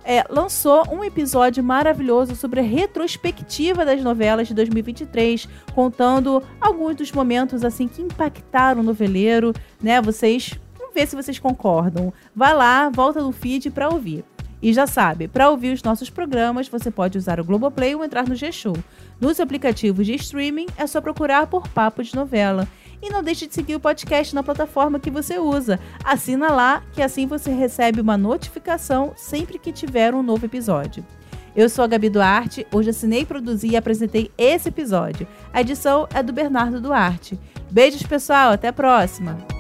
é, 0.09 0.25
lançou 0.31 0.85
um 0.91 1.05
episódio 1.05 1.63
maravilhoso 1.63 2.35
sobre 2.35 2.61
a 2.61 2.63
retrospectiva 2.63 3.85
das 3.85 4.03
novelas 4.03 4.49
de 4.49 4.55
2023, 4.55 5.47
contando 5.75 6.43
alguns 6.59 6.97
dos 6.97 7.13
momentos 7.13 7.63
assim 7.63 7.87
que 7.87 8.01
impactaram 8.01 8.81
o 8.81 8.83
noveleiro, 8.83 9.53
né? 9.83 10.01
Vocês, 10.01 10.59
vamos 10.79 10.95
ver 10.95 11.07
se 11.07 11.15
vocês 11.15 11.39
concordam. 11.39 12.11
Vá 12.35 12.55
lá, 12.55 12.89
volta 12.89 13.21
no 13.21 13.33
feed 13.33 13.69
para 13.69 13.91
ouvir. 13.91 14.25
E 14.63 14.73
já 14.73 14.87
sabe, 14.87 15.29
para 15.29 15.51
ouvir 15.51 15.75
os 15.75 15.83
nossos 15.83 16.09
programas, 16.09 16.69
você 16.69 16.91
pode 16.91 17.19
usar 17.19 17.39
o 17.39 17.45
Globoplay 17.45 17.95
ou 17.95 18.03
entrar 18.03 18.27
no 18.27 18.35
G-Show. 18.35 18.77
Nos 19.21 19.39
aplicativos 19.39 20.07
de 20.07 20.15
streaming, 20.15 20.69
é 20.79 20.87
só 20.87 21.03
procurar 21.03 21.47
por 21.49 21.69
Papo 21.69 22.03
de 22.03 22.17
Novela. 22.17 22.67
E 23.03 23.11
não 23.11 23.23
deixe 23.23 23.47
de 23.47 23.55
seguir 23.55 23.77
o 23.77 23.81
podcast 23.81 24.35
na 24.35 24.43
plataforma 24.43 24.99
que 24.99 25.11
você 25.11 25.39
usa. 25.39 25.79
Assina 26.05 26.51
lá, 26.51 26.83
que 26.93 27.03
assim 27.03 27.27
você 27.27 27.51
recebe 27.51 28.01
uma 28.01 28.17
notificação 28.17 29.13
sempre 29.17 29.59
que 29.59 29.73
tiver 29.73 30.15
um 30.15 30.23
novo 30.23 30.47
episódio. 30.47 31.05
Eu 31.55 31.69
sou 31.69 31.85
a 31.85 31.89
Gabi 31.89 32.09
Duarte, 32.09 32.67
hoje 32.73 32.91
assinei, 32.91 33.25
produzi 33.25 33.69
e 33.69 33.77
apresentei 33.77 34.31
esse 34.39 34.69
episódio. 34.69 35.27
A 35.53 35.61
edição 35.61 36.07
é 36.15 36.23
do 36.23 36.33
Bernardo 36.33 36.81
Duarte. 36.81 37.39
Beijos, 37.71 38.03
pessoal, 38.03 38.53
até 38.53 38.69
a 38.69 38.73
próxima! 38.73 39.58